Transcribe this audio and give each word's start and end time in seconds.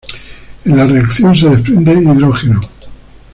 En 0.65 0.75
la 0.77 0.87
reacción 0.87 1.35
se 1.35 1.47
desprende 1.47 1.93
hidrógeno. 1.93 2.61